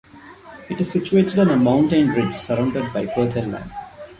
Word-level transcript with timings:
It 0.67 0.81
is 0.81 0.89
situated 0.91 1.37
on 1.37 1.51
a 1.51 1.55
mountain 1.55 2.09
ridge, 2.09 2.33
surrounded 2.33 2.91
by 2.91 3.05
fertile 3.05 3.45
land. 3.49 3.71